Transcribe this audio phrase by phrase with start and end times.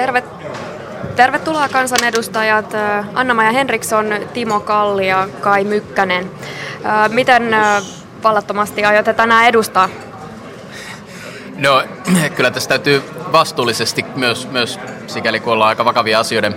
[0.00, 0.22] Terve,
[1.16, 2.74] tervetuloa kansanedustajat
[3.14, 6.30] Anna-Maja Henriksson, Timo Kalli ja Kai Mykkänen.
[7.08, 7.56] Miten
[8.22, 9.88] vallattomasti aiotte tänään edustaa?
[11.56, 11.82] No
[12.36, 16.54] kyllä tässä täytyy vastuullisesti myös, myös sikäli kun ollaan aika vakavia asioiden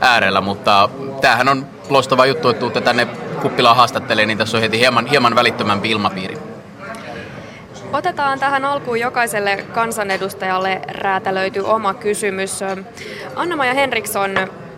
[0.00, 0.88] äärellä, mutta
[1.20, 3.06] tämähän on loistava juttu, että tänne
[3.42, 6.38] kuppilaan haastattelee, niin tässä on heti hieman, hieman välittömämpi ilmapiiri.
[7.92, 12.60] Otetaan tähän alkuun jokaiselle kansanedustajalle räätälöity oma kysymys.
[13.36, 14.30] Anna-Maja Henriksson,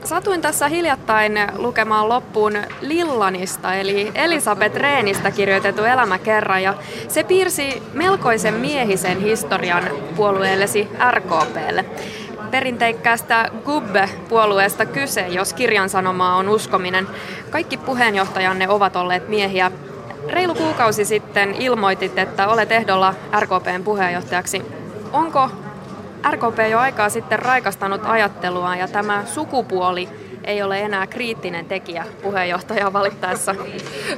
[0.04, 6.74] Satuin tässä hiljattain lukemaan loppuun Lillanista, eli Elisabeth Reenistä kirjoitettu elämäkerran, ja
[7.08, 9.82] se piirsi melkoisen miehisen historian
[10.16, 11.84] puolueellesi RKPlle.
[12.50, 17.06] Perinteikkäästä Gubbe-puolueesta kyse, jos kirjan sanomaa on uskominen.
[17.50, 19.70] Kaikki puheenjohtajanne ovat olleet miehiä.
[20.28, 24.62] Reilu kuukausi sitten ilmoitit, että olet ehdolla RKPn puheenjohtajaksi.
[25.12, 25.48] Onko
[26.30, 30.08] RKP jo aikaa sitten raikastanut ajattelua ja tämä sukupuoli
[30.44, 33.54] ei ole enää kriittinen tekijä puheenjohtajaa valittaessa?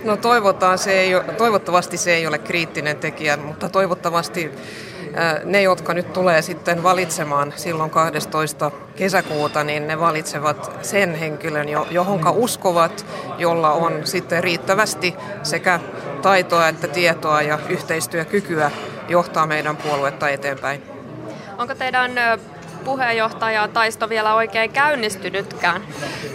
[0.05, 4.51] No toivotaan se ei, toivottavasti se ei ole kriittinen tekijä, mutta toivottavasti
[5.45, 8.71] ne, jotka nyt tulee sitten valitsemaan silloin 12.
[8.97, 13.07] kesäkuuta, niin ne valitsevat sen henkilön, johonka uskovat,
[13.39, 15.81] jolla on sitten riittävästi sekä
[16.23, 18.71] taitoa että tietoa ja yhteistyökykyä
[19.09, 20.83] johtaa meidän puoluetta eteenpäin.
[21.59, 22.13] Onko teidän
[22.85, 25.83] puheenjohtaja Taisto vielä oikein käynnistynytkään?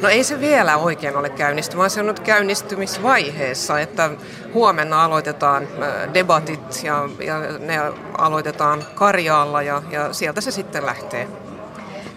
[0.02, 4.10] No ei se vielä oikein ole käynnistynyt, vaan se on nyt käynnistymisvaiheessa, että
[4.54, 5.68] huomenna aloitetaan
[6.14, 7.80] debatit ja, ja ne
[8.18, 11.28] aloitetaan Karjaalla ja, ja sieltä se sitten lähtee.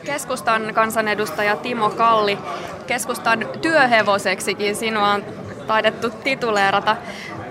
[0.05, 2.39] Keskustan kansanedustaja Timo Kalli,
[2.87, 5.25] keskustan työhevoseksikin sinua on
[5.67, 6.97] taidettu tituleerata.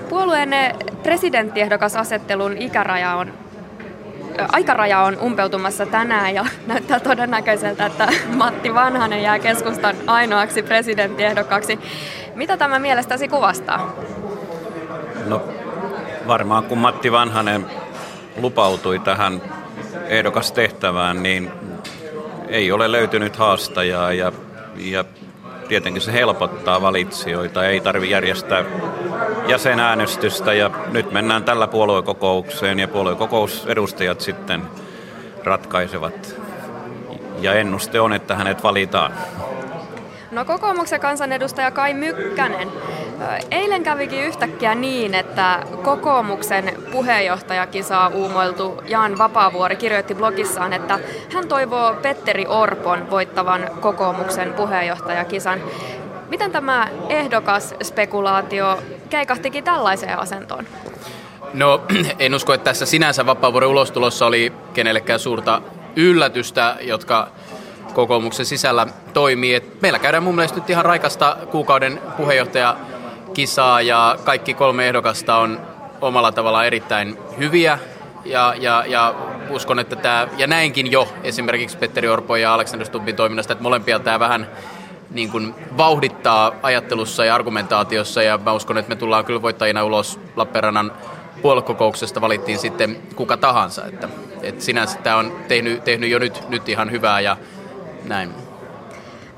[0.10, 3.34] Puolueenne presidenttiehdokkasasettelun ikäraja on
[4.52, 11.80] aikaraja on umpeutumassa tänään ja näyttää todennäköiseltä, että Matti Vanhanen jää keskustan ainoaksi presidenttiehdokkaaksi.
[12.36, 13.96] Mitä tämä mielestäsi kuvastaa?
[15.26, 15.42] No
[16.28, 17.66] varmaan kun Matti Vanhanen
[18.38, 19.42] lupautui tähän
[20.08, 21.52] ehdokastehtävään, niin
[22.48, 24.32] ei ole löytynyt haastajaa ja,
[24.78, 25.06] ja
[25.72, 27.66] tietenkin se helpottaa valitsijoita.
[27.66, 28.64] Ei tarvi järjestää
[29.48, 34.62] jäsenäänestystä ja nyt mennään tällä puoluekokoukseen ja puoluekokousedustajat sitten
[35.44, 36.36] ratkaisevat.
[37.42, 39.14] Ja ennuste on, että hänet valitaan.
[40.32, 42.72] No kokoomuksen kansanedustaja Kai Mykkänen.
[43.52, 51.00] Eilen kävikin yhtäkkiä niin, että kokoomuksen puheenjohtajakisaa uumoiltu Jan Vapaavuori kirjoitti blogissaan, että
[51.34, 55.60] hän toivoo Petteri Orpon voittavan kokoomuksen puheenjohtajakisan.
[56.30, 60.68] Miten tämä ehdokas spekulaatio keikahtikin tällaiseen asentoon?
[61.54, 61.82] No
[62.20, 65.62] en usko, että tässä sinänsä Vapaavuoren ulostulossa oli kenellekään suurta
[65.96, 67.28] yllätystä, jotka
[67.94, 69.56] kokoomuksen sisällä toimii.
[69.56, 72.02] Et meillä käydään mun mielestä nyt ihan raikasta kuukauden
[73.32, 75.60] puheenjohtajakisaa ja kaikki kolme ehdokasta on
[76.02, 77.80] omalla tavalla erittäin hyviä
[78.26, 79.16] ja, ja, ja
[79.50, 84.00] uskon, että tämä, ja näinkin jo esimerkiksi Petteri Orpo ja Aleksander Stubbin toiminnasta, että molempia
[84.00, 84.48] tämä vähän
[85.12, 90.20] niin kuin vauhdittaa ajattelussa ja argumentaatiossa ja mä uskon, että me tullaan kyllä voittajina ulos
[90.36, 90.92] Lappeenrannan
[91.42, 93.86] puoluekokouksesta valittiin sitten kuka tahansa.
[93.86, 94.10] Että,
[94.42, 97.38] että sinänsä tämä on tehnyt, tehnyt jo nyt, nyt ihan hyvää ja
[98.04, 98.51] näin.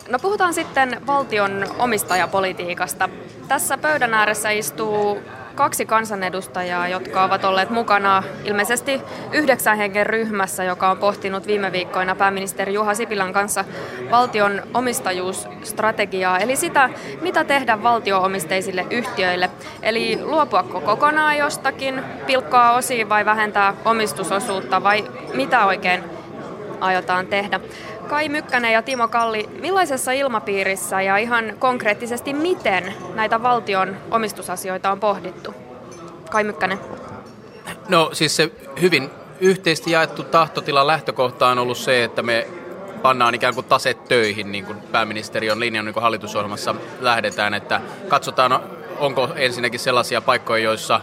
[0.09, 3.09] No puhutaan sitten valtion omistajapolitiikasta.
[3.47, 5.19] Tässä pöydän ääressä istuu
[5.55, 12.15] kaksi kansanedustajaa, jotka ovat olleet mukana ilmeisesti yhdeksän hengen ryhmässä, joka on pohtinut viime viikkoina
[12.15, 13.65] pääministeri Juha Sipilän kanssa
[14.11, 16.89] valtion omistajuusstrategiaa, eli sitä,
[17.21, 19.49] mitä tehdä valtioomisteisille yhtiöille.
[19.81, 26.03] Eli luopuako kokonaan jostakin, pilkkoa osiin vai vähentää omistusosuutta vai mitä oikein
[26.79, 27.59] aiotaan tehdä.
[28.07, 34.99] Kai Mykkänen ja Timo Kalli, millaisessa ilmapiirissä ja ihan konkreettisesti miten näitä valtion omistusasioita on
[34.99, 35.53] pohdittu?
[36.31, 36.79] Kai Mykkänen.
[37.89, 39.09] No siis se hyvin
[39.39, 42.47] yhteisesti jaettu tahtotila lähtökohta on ollut se, että me
[43.01, 48.59] pannaan ikään kuin taset töihin, niin kuin pääministeri on niin kuin hallitusohjelmassa lähdetään, että katsotaan,
[48.99, 51.01] onko ensinnäkin sellaisia paikkoja, joissa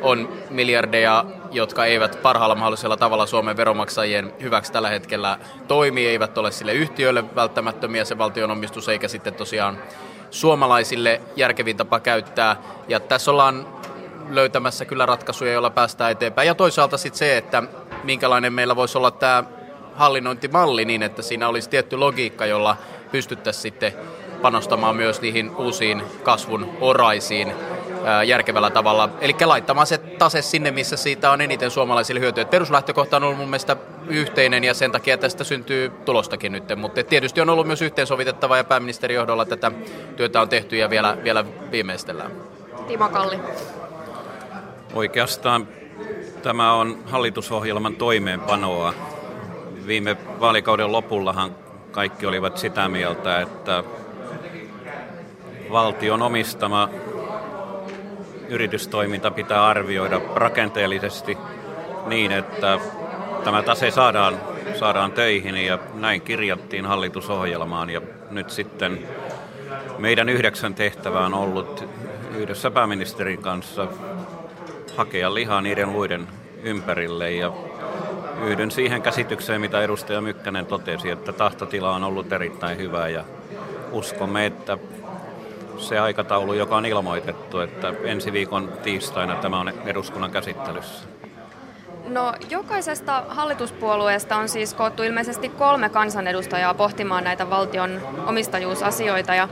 [0.00, 5.38] on miljardeja, jotka eivät parhaalla mahdollisella tavalla Suomen veromaksajien hyväksi tällä hetkellä
[5.68, 9.78] toimi, eivät ole sille yhtiöille välttämättömiä se valtion omistus, eikä sitten tosiaan
[10.30, 12.56] suomalaisille järkevin tapa käyttää.
[12.88, 13.66] Ja tässä ollaan
[14.30, 16.46] löytämässä kyllä ratkaisuja, joilla päästään eteenpäin.
[16.46, 17.62] Ja toisaalta sitten se, että
[18.04, 19.44] minkälainen meillä voisi olla tämä
[19.94, 22.76] hallinnointimalli niin, että siinä olisi tietty logiikka, jolla
[23.12, 23.92] pystyttäisiin sitten
[24.42, 27.52] panostamaan myös niihin uusiin kasvun oraisiin
[28.26, 29.08] järkevällä tavalla.
[29.20, 32.44] Eli laittamaan se tase sinne, missä siitä on eniten suomalaisille hyötyä.
[32.44, 33.76] Peruslähtökohta on ollut mun mielestä
[34.06, 36.64] yhteinen ja sen takia tästä syntyy tulostakin nyt.
[36.76, 39.72] Mutta tietysti on ollut myös yhteensovitettava ja pääministerin johdolla tätä
[40.16, 42.32] työtä on tehty ja vielä, vielä viimeistellään.
[42.88, 43.38] Timo Kalli.
[44.94, 45.68] Oikeastaan
[46.42, 48.94] tämä on hallitusohjelman toimeenpanoa.
[49.86, 51.56] Viime vaalikauden lopullahan
[51.92, 53.84] kaikki olivat sitä mieltä, että
[55.70, 56.88] valtion omistama
[58.52, 61.38] yritystoiminta pitää arvioida rakenteellisesti
[62.06, 62.78] niin, että
[63.44, 64.40] tämä tase saadaan,
[64.78, 67.90] saadaan töihin ja näin kirjattiin hallitusohjelmaan.
[67.90, 68.00] Ja
[68.30, 68.98] nyt sitten
[69.98, 71.88] meidän yhdeksän tehtävä on ollut
[72.36, 73.88] yhdessä pääministerin kanssa
[74.96, 76.28] hakea lihaa niiden luiden
[76.62, 77.30] ympärille.
[77.30, 77.52] Ja
[78.44, 83.08] yhdyn siihen käsitykseen, mitä edustaja Mykkänen totesi, että tahtotila on ollut erittäin hyvä.
[83.08, 83.24] Ja
[83.92, 84.78] uskomme, että
[85.82, 91.08] se aikataulu, joka on ilmoitettu, että ensi viikon tiistaina tämä on eduskunnan käsittelyssä.
[92.08, 99.34] No, jokaisesta hallituspuolueesta on siis koottu ilmeisesti kolme kansanedustajaa pohtimaan näitä valtion omistajuusasioita.
[99.34, 99.48] Ja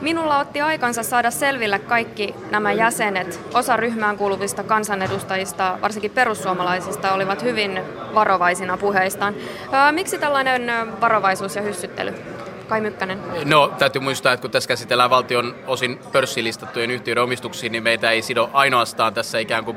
[0.00, 3.40] minulla otti aikansa saada selville kaikki nämä jäsenet.
[3.54, 7.80] Osa ryhmään kuuluvista kansanedustajista, varsinkin perussuomalaisista, olivat hyvin
[8.14, 9.34] varovaisina puheistaan.
[9.92, 12.14] Miksi tällainen varovaisuus ja hyssyttely?
[12.72, 13.18] Kai Mykkänen?
[13.44, 18.22] No, täytyy muistaa, että kun tässä käsitellään valtion osin pörssilistattujen yhtiöiden omistuksia, niin meitä ei
[18.22, 19.76] sido ainoastaan tässä ikään kuin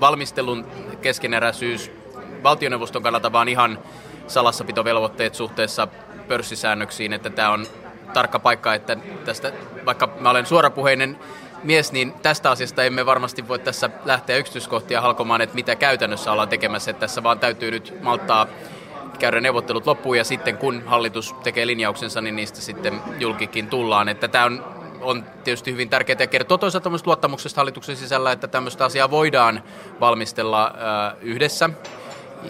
[0.00, 0.66] valmistelun
[1.02, 1.90] keskeneräisyys
[2.42, 3.78] valtioneuvoston kannalta, vaan ihan
[4.26, 5.88] salassapitovelvoitteet suhteessa
[6.28, 7.66] pörssisäännöksiin, että tämä on
[8.14, 9.52] tarkka paikka, että tästä,
[9.84, 11.18] vaikka mä olen suorapuheinen
[11.62, 16.48] mies, niin tästä asiasta emme varmasti voi tässä lähteä yksityiskohtia halkomaan, että mitä käytännössä ollaan
[16.48, 18.46] tekemässä, että tässä vaan täytyy nyt malttaa
[19.18, 24.08] käydä neuvottelut loppuun ja sitten kun hallitus tekee linjauksensa, niin niistä sitten julkikin tullaan.
[24.08, 24.64] Että tämä on,
[25.00, 29.62] on tietysti hyvin tärkeää ja kertoo toisaalta myös luottamuksesta hallituksen sisällä, että tämmöistä asiaa voidaan
[30.00, 31.70] valmistella äh, yhdessä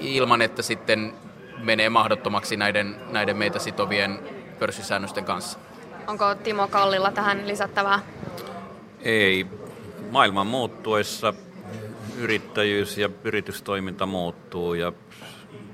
[0.00, 1.14] ilman, että sitten
[1.62, 4.19] menee mahdottomaksi näiden, näiden meitä sitovien
[4.58, 5.58] pörssisäännösten kanssa.
[6.06, 8.00] Onko Timo Kallilla tähän lisättävää?
[9.02, 9.46] Ei.
[10.10, 11.34] Maailman muuttuessa
[12.19, 14.92] yrittäjyys ja yritystoiminta muuttuu ja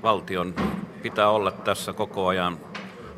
[0.03, 0.55] valtion
[1.03, 2.57] pitää olla tässä koko ajan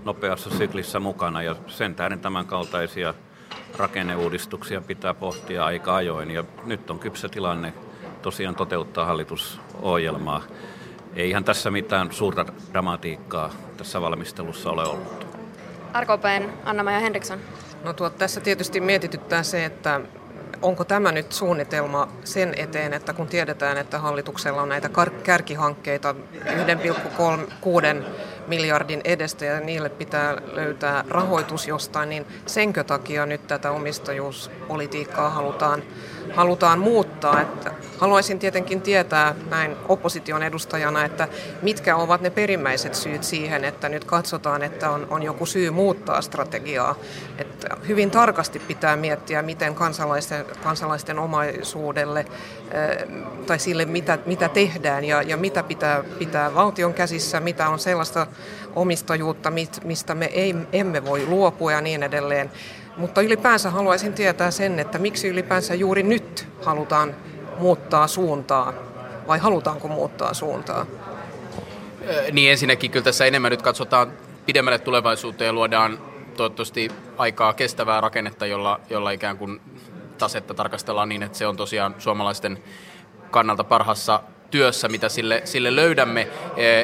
[0.05, 3.13] nopeassa syklissä mukana ja sen tähden tämän kaltaisia
[3.77, 7.73] rakenneuudistuksia pitää pohtia aika ajoin ja nyt on kypsä tilanne
[8.21, 10.41] tosiaan toteuttaa hallitusohjelmaa.
[11.15, 15.27] Ei ihan tässä mitään suurta dramatiikkaa tässä valmistelussa ole ollut.
[16.01, 17.39] RKPn Anna-Maja Henriksson.
[17.83, 20.01] No tuo, tässä tietysti mietityttää se, että
[20.61, 24.89] onko tämä nyt suunnitelma sen eteen, että kun tiedetään, että hallituksella on näitä
[25.23, 26.15] kärkihankkeita
[28.01, 28.05] 1,6
[28.47, 35.83] miljardin edestä ja niille pitää löytää rahoitus jostain, niin senkö takia nyt tätä omistajuuspolitiikkaa halutaan,
[36.33, 37.41] halutaan muuttaa.
[37.41, 41.27] Että haluaisin tietenkin tietää näin opposition edustajana, että
[41.61, 46.21] mitkä ovat ne perimmäiset syyt siihen, että nyt katsotaan, että on, on joku syy muuttaa
[46.21, 46.95] strategiaa.
[47.37, 53.07] Että hyvin tarkasti pitää miettiä, miten kansalaisten, kansalaisten omaisuudelle eh,
[53.47, 58.27] tai sille, mitä, mitä tehdään ja, ja mitä pitää pitää valtion käsissä, mitä on sellaista
[58.75, 59.51] omistajuutta,
[59.83, 62.51] mistä me ei, emme voi luopua ja niin edelleen.
[62.97, 67.15] Mutta ylipäänsä haluaisin tietää sen, että miksi ylipäänsä juuri nyt halutaan
[67.57, 68.73] muuttaa suuntaa,
[69.27, 70.85] vai halutaanko muuttaa suuntaa?
[72.31, 74.11] Niin ensinnäkin kyllä tässä enemmän nyt katsotaan
[74.45, 75.99] pidemmälle tulevaisuuteen ja luodaan
[76.37, 79.61] toivottavasti aikaa kestävää rakennetta, jolla, jolla ikään kuin
[80.17, 82.63] tasetta tarkastellaan niin, että se on tosiaan suomalaisten
[83.31, 84.19] kannalta parhassa
[84.51, 86.27] työssä, mitä sille, sille löydämme,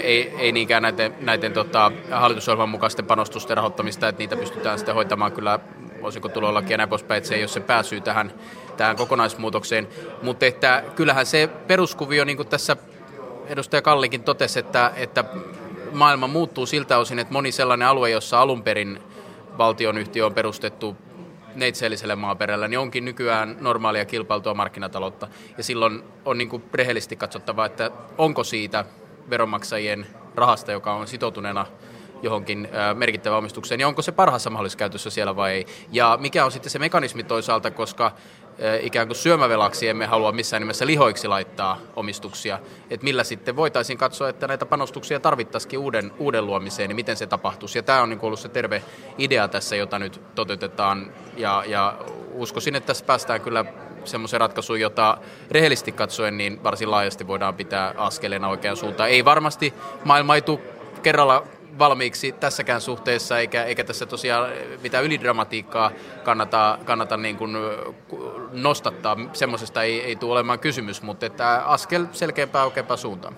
[0.03, 5.31] ei, ei niinkään näiden, näiden tota, hallitusohjelman mukaisten panostusten rahoittamista, että niitä pystytään sitten hoitamaan
[5.31, 5.59] kyllä
[6.03, 8.33] osinkotulollakin ja näin poispäin, että se ei ole se pääsy tähän,
[8.77, 9.87] tähän kokonaismuutokseen.
[10.21, 12.77] Mutta että kyllähän se peruskuvio, niin kuin tässä
[13.47, 15.23] edustaja Kallikin totesi, että, että
[15.91, 18.99] maailma muuttuu siltä osin, että moni sellainen alue, jossa alun perin
[19.57, 20.97] valtionyhtiö on perustettu
[21.55, 25.27] neitseelliselle maaperällä, niin onkin nykyään normaalia kilpailtua markkinataloutta.
[25.57, 28.85] Ja silloin on niin kuin rehellisesti katsottava, että onko siitä
[29.29, 31.65] veronmaksajien rahasta, joka on sitoutuneena
[32.21, 35.65] johonkin merkittävään omistukseen, niin onko se parhaassa mahdollisessa käytössä siellä vai ei.
[35.91, 38.11] Ja mikä on sitten se mekanismi toisaalta, koska
[38.81, 42.59] ikään kuin syömävelaksi emme halua missään nimessä lihoiksi laittaa omistuksia,
[42.89, 47.27] että millä sitten voitaisiin katsoa, että näitä panostuksia tarvittaisikin uuden, uuden luomiseen, niin miten se
[47.27, 47.77] tapahtuisi.
[47.77, 48.83] Ja tämä on niin ollut se terve
[49.17, 51.97] idea tässä, jota nyt toteutetaan, ja, ja
[52.33, 53.65] uskoisin, että tässä päästään kyllä
[54.03, 55.17] semmoisen ratkaisun, jota
[55.51, 59.09] rehellisesti katsoen niin varsin laajasti voidaan pitää askeleena oikeaan suuntaan.
[59.09, 59.73] Ei varmasti
[60.05, 60.59] maailma ei tule
[61.03, 61.43] kerralla
[61.79, 64.49] valmiiksi tässäkään suhteessa, eikä, eikä tässä tosiaan
[64.81, 65.91] mitään ylidramatiikkaa
[66.23, 67.57] kannata, kannata niin kuin
[68.51, 69.17] nostattaa.
[69.33, 73.35] Semmoisesta ei, ei tule olemaan kysymys, mutta että askel selkeämpää oikeampaa suuntaan.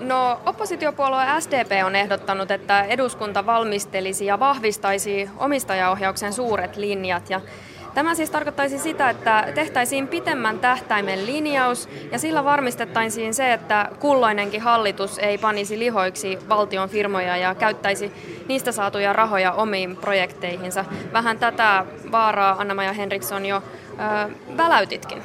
[0.00, 7.30] No, oppositiopuolue SDP on ehdottanut, että eduskunta valmistelisi ja vahvistaisi omistajaohjauksen suuret linjat.
[7.30, 7.40] Ja
[7.94, 14.60] Tämä siis tarkoittaisi sitä, että tehtäisiin pitemmän tähtäimen linjaus ja sillä varmistettaisiin se, että kulloinenkin
[14.60, 18.12] hallitus ei panisi lihoiksi valtion firmoja ja käyttäisi
[18.48, 20.84] niistä saatuja rahoja omiin projekteihinsa.
[21.12, 25.22] Vähän tätä vaaraa Anna-Maja Henriksson jo ö, väläytitkin.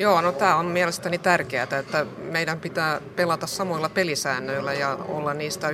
[0.00, 5.68] Joo, no tämä on mielestäni tärkeää, että meidän pitää pelata samoilla pelisäännöillä ja olla niistä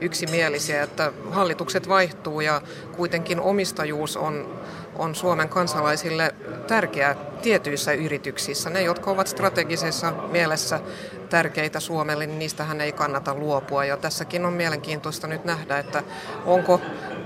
[0.00, 2.62] yksimielisiä, että hallitukset vaihtuu ja
[2.96, 4.62] kuitenkin omistajuus on
[4.98, 6.34] on Suomen kansalaisille
[6.66, 8.70] tärkeä tietyissä yrityksissä.
[8.70, 10.80] Ne, jotka ovat strategisessa mielessä
[11.28, 13.84] tärkeitä Suomelle, niin niistähän ei kannata luopua.
[13.84, 16.02] Ja tässäkin on mielenkiintoista nyt nähdä, että
[16.46, 16.80] onko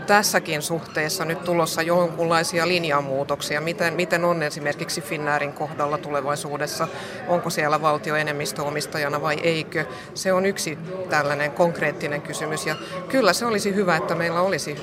[0.07, 3.61] tässäkin suhteessa nyt tulossa jonkunlaisia linjamuutoksia.
[3.61, 6.89] Miten, miten on esimerkiksi Finnairin kohdalla tulevaisuudessa?
[7.29, 9.85] Onko siellä valtio enemmistöomistajana vai eikö?
[10.15, 10.79] Se on yksi
[11.11, 12.67] tällainen konkreettinen kysymys.
[12.67, 12.77] Ja
[13.09, 14.77] kyllä se olisi hyvä, että meillä olisi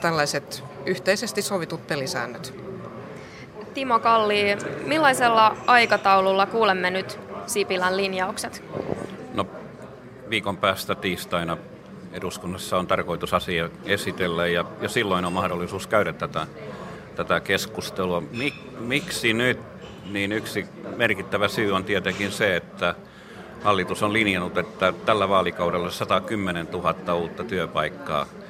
[0.00, 2.54] tällaiset yhteisesti sovitut pelisäännöt.
[3.74, 8.62] Timo Kalli, millaisella aikataululla kuulemme nyt Sipilän linjaukset?
[9.34, 9.46] No,
[10.30, 11.56] viikon päästä tiistaina
[12.12, 16.46] eduskunnassa on tarkoitus asia esitellä ja, ja silloin on mahdollisuus käydä tätä,
[17.16, 18.20] tätä keskustelua.
[18.20, 19.58] Mik, miksi nyt?
[20.10, 22.94] Niin yksi merkittävä syy on tietenkin se, että
[23.62, 28.26] hallitus on linjannut, että tällä vaalikaudella 110 000 uutta työpaikkaa–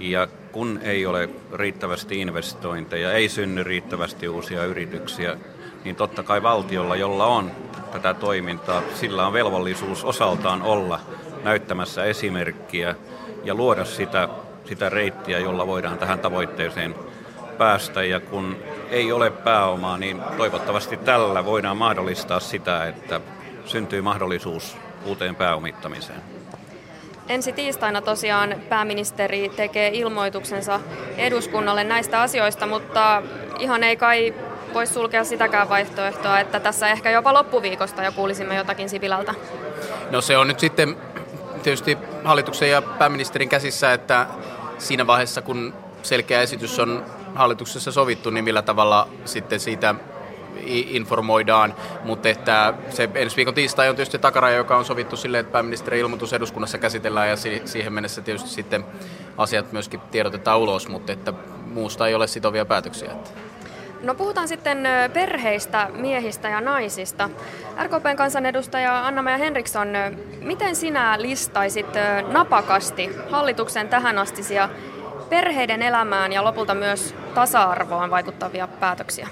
[0.00, 5.36] ja kun ei ole riittävästi investointeja, ei synny riittävästi uusia yrityksiä,
[5.84, 7.50] niin totta kai valtiolla, jolla on
[7.92, 11.00] tätä toimintaa, sillä on velvollisuus osaltaan olla
[11.44, 12.94] näyttämässä esimerkkiä
[13.44, 14.28] ja luoda sitä,
[14.64, 16.94] sitä reittiä, jolla voidaan tähän tavoitteeseen
[17.58, 18.04] päästä.
[18.04, 18.56] Ja kun
[18.90, 23.20] ei ole pääomaa, niin toivottavasti tällä voidaan mahdollistaa sitä, että
[23.64, 26.20] syntyy mahdollisuus uuteen pääomittamiseen.
[27.28, 30.80] Ensi tiistaina tosiaan pääministeri tekee ilmoituksensa
[31.16, 33.22] eduskunnalle näistä asioista, mutta
[33.58, 34.34] ihan ei kai
[34.74, 39.34] voisi sulkea sitäkään vaihtoehtoa, että tässä ehkä jopa loppuviikosta jo kuulisimme jotakin Sipilältä.
[40.10, 40.96] No se on nyt sitten
[41.62, 44.26] tietysti hallituksen ja pääministerin käsissä, että
[44.78, 49.94] siinä vaiheessa kun selkeä esitys on hallituksessa sovittu, niin millä tavalla sitten siitä
[50.66, 51.74] informoidaan,
[52.04, 56.00] mutta että se ensi viikon tiistai on tietysti takaraja, joka on sovittu sille, että pääministerin
[56.00, 58.84] ilmoitus eduskunnassa käsitellään ja siihen mennessä tietysti sitten
[59.38, 61.32] asiat myöskin tiedotetaan ulos, mutta että
[61.66, 63.10] muusta ei ole sitovia päätöksiä.
[64.02, 67.30] No puhutaan sitten perheistä, miehistä ja naisista.
[67.82, 69.88] RKPn kansanedustaja Anna-Maja Henriksson,
[70.40, 71.86] miten sinä listaisit
[72.28, 74.68] napakasti hallituksen tähänastisia
[75.28, 79.28] perheiden elämään ja lopulta myös tasa-arvoon vaikuttavia päätöksiä?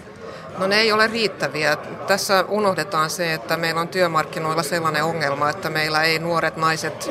[0.59, 1.77] No ne ei ole riittäviä.
[2.07, 7.11] Tässä unohdetaan se, että meillä on työmarkkinoilla sellainen ongelma, että meillä ei nuoret naiset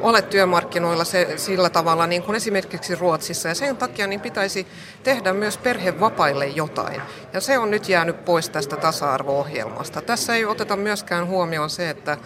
[0.00, 3.48] ole työmarkkinoilla se, sillä tavalla niin kuin esimerkiksi Ruotsissa.
[3.48, 4.66] Ja sen takia niin pitäisi
[5.02, 7.02] tehdä myös perhevapaille jotain.
[7.32, 10.02] Ja se on nyt jäänyt pois tästä tasa-arvo-ohjelmasta.
[10.02, 12.16] Tässä ei oteta myöskään huomioon se, että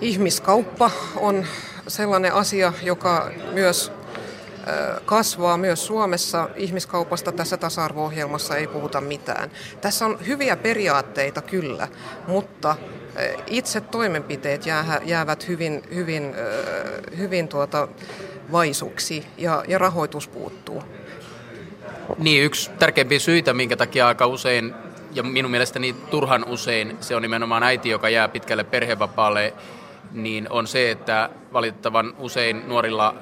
[0.00, 1.46] ihmiskauppa on
[1.88, 3.92] sellainen asia, joka myös
[5.04, 6.48] kasvaa myös Suomessa.
[6.56, 9.50] Ihmiskaupasta tässä tasa-arvo-ohjelmassa ei puhuta mitään.
[9.80, 11.88] Tässä on hyviä periaatteita kyllä,
[12.28, 12.76] mutta
[13.46, 14.62] itse toimenpiteet
[15.04, 16.34] jäävät hyvin, hyvin,
[17.18, 17.88] hyvin tuota
[18.52, 20.82] vaisuksi ja, ja rahoitus puuttuu.
[22.18, 24.74] Niin, yksi tärkeimpiä syitä, minkä takia aika usein,
[25.12, 29.54] ja minun mielestäni turhan usein, se on nimenomaan äiti, joka jää pitkälle perhevapaalle,
[30.12, 33.14] niin on se, että valitettavan usein nuorilla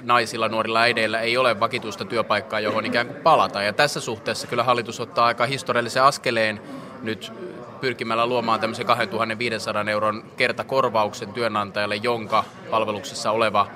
[0.00, 3.62] naisilla, nuorilla äideillä ei ole vakituista työpaikkaa, johon ikään kuin palata.
[3.62, 6.60] Ja tässä suhteessa kyllä hallitus ottaa aika historiallisen askeleen
[7.02, 7.32] nyt
[7.80, 13.66] pyrkimällä luomaan tämmöisen 2500 euron kertakorvauksen työnantajalle, jonka palveluksessa oleva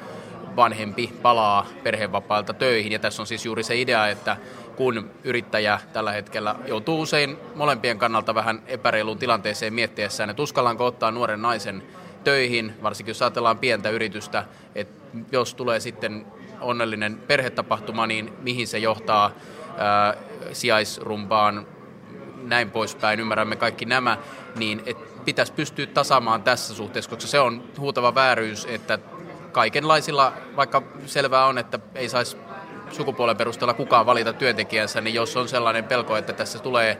[0.56, 2.92] vanhempi palaa perhevapailta töihin.
[2.92, 4.36] Ja tässä on siis juuri se idea, että
[4.76, 11.10] kun yrittäjä tällä hetkellä joutuu usein molempien kannalta vähän epäreiluun tilanteeseen miettiessään, että uskallanko ottaa
[11.10, 11.82] nuoren naisen
[12.28, 14.44] töihin, varsinkin jos ajatellaan pientä yritystä,
[14.74, 16.26] että jos tulee sitten
[16.60, 19.30] onnellinen perhetapahtuma, niin mihin se johtaa
[19.76, 20.14] ää,
[20.52, 21.66] sijaisrumpaan,
[22.42, 24.18] näin poispäin, ymmärrämme kaikki nämä,
[24.56, 28.98] niin et pitäisi pystyä tasaamaan tässä suhteessa, koska se on huutava vääryys, että
[29.52, 32.36] kaikenlaisilla, vaikka selvää on, että ei saisi
[32.90, 36.98] sukupuolen perusteella kukaan valita työntekijänsä, niin jos on sellainen pelko, että tässä tulee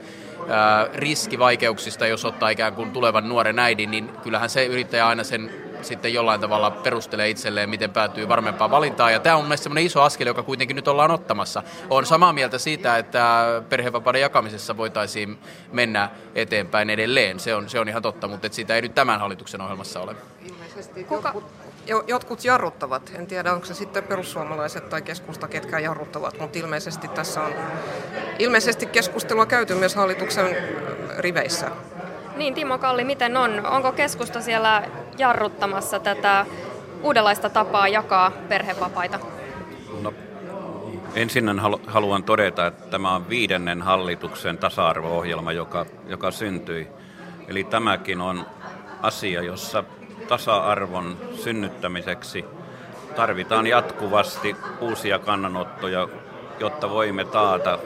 [0.48, 5.24] ää, riski vaikeuksista, jos ottaa ikään kuin tulevan nuoren äidin, niin kyllähän se yrittäjä aina
[5.24, 5.50] sen
[5.82, 9.12] sitten jollain tavalla perustelee itselleen, miten päätyy varmempaan valintaan.
[9.12, 11.62] Ja tämä on mielestäni sellainen iso askel, joka kuitenkin nyt ollaan ottamassa.
[11.90, 15.38] On samaa mieltä siitä, että perhevapauden jakamisessa voitaisiin
[15.72, 17.40] mennä eteenpäin edelleen.
[17.40, 20.16] Se on, se on ihan totta, mutta siitä ei nyt tämän hallituksen ohjelmassa ole.
[21.08, 21.34] Kuka?
[21.88, 23.12] Jotkut, jotkut jarruttavat.
[23.14, 27.52] En tiedä, onko se sitten perussuomalaiset tai keskusta, ketkä jarruttavat, mutta ilmeisesti tässä on
[28.38, 30.56] ilmeisesti keskustelua käyty myös hallituksen
[31.18, 31.70] riveissä.
[32.36, 33.66] Niin, Timo Kalli, miten on?
[33.66, 34.82] Onko keskusta siellä
[35.18, 36.46] jarruttamassa tätä
[37.02, 39.18] uudenlaista tapaa jakaa perhevapaita?
[40.02, 40.14] No,
[41.14, 46.88] ensin haluan todeta, että tämä on viidennen hallituksen tasa-arvo-ohjelma, joka, joka syntyi.
[47.48, 48.46] Eli tämäkin on
[49.02, 49.84] asia, jossa
[50.28, 52.44] tasa-arvon synnyttämiseksi
[53.16, 56.08] tarvitaan jatkuvasti uusia kannanottoja,
[56.60, 57.78] jotta voimme taata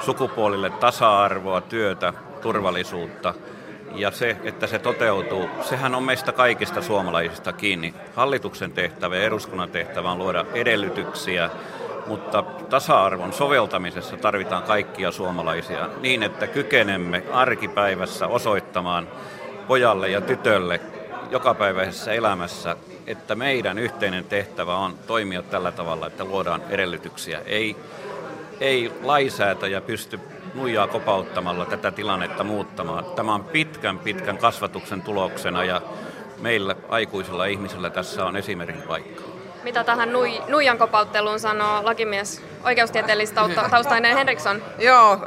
[0.00, 3.34] sukupuolille tasa-arvoa, työtä, turvallisuutta–
[3.94, 7.94] ja se, että se toteutuu, sehän on meistä kaikista suomalaisista kiinni.
[8.16, 11.50] Hallituksen tehtävä ja eduskunnan tehtävä on luoda edellytyksiä,
[12.06, 19.08] mutta tasa-arvon soveltamisessa tarvitaan kaikkia suomalaisia niin, että kykenemme arkipäivässä osoittamaan
[19.68, 20.80] pojalle ja tytölle
[21.30, 27.40] jokapäiväisessä elämässä, että meidän yhteinen tehtävä on toimia tällä tavalla, että luodaan edellytyksiä.
[27.46, 27.76] Ei,
[28.60, 30.20] ei lainsäätäjä pysty
[30.54, 33.04] nuijaa kopauttamalla tätä tilannetta muuttamaan.
[33.04, 35.82] Tämä on pitkän, pitkän kasvatuksen tuloksena ja
[36.40, 39.22] meillä aikuisilla ihmisillä tässä on esimerkin paikka.
[39.62, 44.62] Mitä tähän nui, nuijan kopautteluun sanoo lakimies, oikeustieteellistaustainen Henriksson?
[44.78, 45.18] Joo,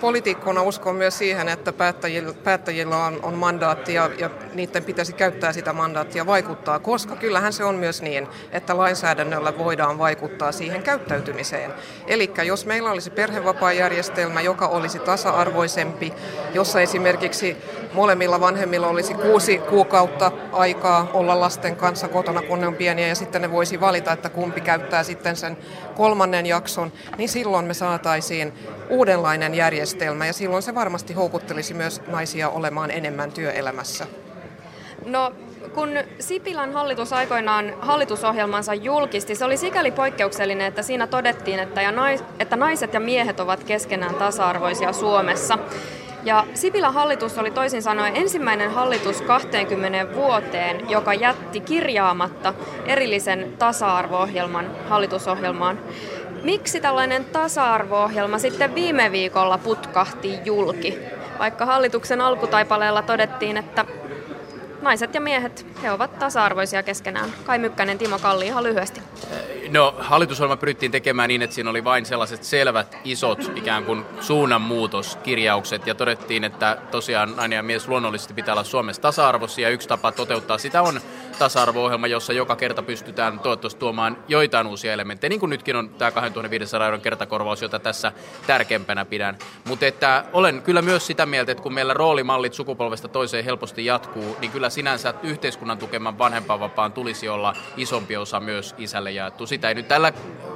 [0.00, 5.52] poliitikkona uskon myös siihen, että päättäjillä, päättäjillä on, on mandaatti ja, ja niiden pitäisi käyttää
[5.52, 11.74] sitä mandaattia vaikuttaa, koska kyllähän se on myös niin, että lainsäädännöllä voidaan vaikuttaa siihen käyttäytymiseen.
[12.06, 16.12] Eli jos meillä olisi perhevapaajärjestelmä, joka olisi tasa-arvoisempi,
[16.54, 17.56] jossa esimerkiksi
[17.92, 23.14] molemmilla vanhemmilla olisi kuusi kuukautta aikaa olla lasten kanssa kotona, kun ne on pieniä, ja
[23.14, 25.56] sitten ne voisi valita, että kumpi käyttää sitten sen
[25.96, 28.52] kolmannen jakson, niin silloin me saataisiin
[28.90, 29.87] uudenlainen järjestelmä,
[30.26, 34.06] ja silloin se varmasti houkuttelisi myös naisia olemaan enemmän työelämässä.
[35.06, 35.32] No,
[35.74, 35.88] kun
[36.20, 42.24] Sipilän hallitus aikoinaan hallitusohjelmansa julkisti, se oli sikäli poikkeuksellinen, että siinä todettiin, että, ja nais,
[42.38, 45.58] että naiset ja miehet ovat keskenään tasa-arvoisia Suomessa.
[46.24, 52.54] Ja Sipilän hallitus oli toisin sanoen ensimmäinen hallitus 20 vuoteen, joka jätti kirjaamatta
[52.86, 55.78] erillisen tasa-arvo-ohjelman hallitusohjelmaan.
[56.42, 60.98] Miksi tällainen tasa-arvo-ohjelma sitten viime viikolla putkahti julki?
[61.38, 63.84] Vaikka hallituksen alkutaipaleella todettiin, että
[64.82, 67.32] naiset ja miehet, he ovat tasa-arvoisia keskenään.
[67.44, 69.00] Kai Mykkänen, Timo Kalli ihan lyhyesti.
[69.70, 75.86] No hallitusohjelma pyrittiin tekemään niin, että siinä oli vain sellaiset selvät, isot ikään kuin suunnanmuutoskirjaukset
[75.86, 80.58] ja todettiin, että tosiaan nainen ja mies luonnollisesti pitää olla Suomessa tasa-arvoisia yksi tapa toteuttaa
[80.58, 81.00] sitä on
[81.38, 86.10] tasa-arvo-ohjelma, jossa joka kerta pystytään toivottavasti tuomaan joitain uusia elementtejä, niin kuin nytkin on tämä
[86.10, 88.12] 2500 euron kertakorvaus, jota tässä
[88.46, 89.38] tärkeimpänä pidän.
[89.64, 94.36] Mutta että olen kyllä myös sitä mieltä, että kun meillä roolimallit sukupolvesta toiseen helposti jatkuu,
[94.40, 99.46] niin kyllä sinänsä yhteiskunnan tukeman vanhempainvapaan tulisi olla isompi osa myös isälle jaettu.
[99.46, 100.12] Sitä ei nyt tällä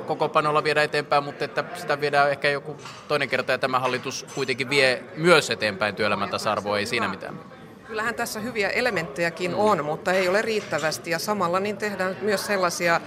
[0.07, 2.77] koko panolla viedä eteenpäin, mutta että sitä viedään ehkä joku
[3.09, 7.62] toinen kerta ja tämä hallitus kuitenkin vie myös eteenpäin työelämän tasa-arvoa, ei siinä mitään.
[7.92, 13.00] Kyllähän tässä hyviä elementtejäkin on, mutta ei ole riittävästi ja samalla niin tehdään myös sellaisia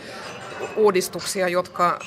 [0.76, 2.00] uudistuksia, jotka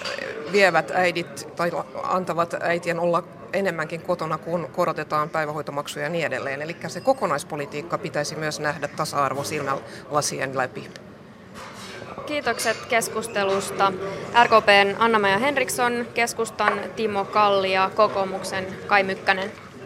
[0.53, 1.71] vievät äidit tai
[2.03, 6.63] antavat äitien olla enemmänkin kotona, kun korotetaan päivähoitomaksuja ja niin edelleen.
[6.63, 10.91] Eli se kokonaispolitiikka pitäisi myös nähdä tasa-arvo silmälasien läpi.
[12.27, 13.93] Kiitokset keskustelusta.
[14.45, 19.53] RKPn Anna-Maja Henriksson, keskustan Timo Kalli ja kokoomuksen Kai Mykkänen.